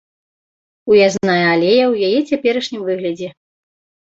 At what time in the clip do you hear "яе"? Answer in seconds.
2.09-2.19